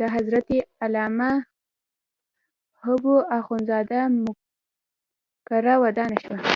[0.00, 0.48] د حضرت
[0.84, 1.30] علامه
[2.82, 6.36] حبو اخند زاده مقبره ودانه شوه.